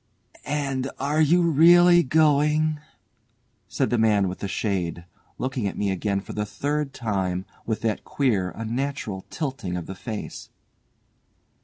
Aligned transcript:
"And 0.47 0.89
are 0.97 1.21
you 1.21 1.43
really 1.43 2.01
going?" 2.01 2.79
said 3.67 3.91
the 3.91 3.99
man 3.99 4.27
with 4.27 4.39
the 4.39 4.47
shade, 4.47 5.05
looking 5.37 5.67
at 5.67 5.77
me 5.77 5.91
again 5.91 6.21
for 6.21 6.33
the 6.33 6.43
third 6.43 6.91
time, 6.91 7.45
with 7.67 7.81
that 7.81 8.03
queer, 8.03 8.51
unnatural 8.55 9.25
tilting 9.29 9.77
of 9.77 9.85
the 9.85 9.93
face. 9.93 10.49